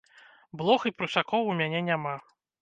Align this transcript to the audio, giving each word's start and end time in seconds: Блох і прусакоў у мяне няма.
Блох 0.61 0.87
і 0.91 0.93
прусакоў 1.01 1.51
у 1.51 1.53
мяне 1.61 1.83
няма. 1.91 2.17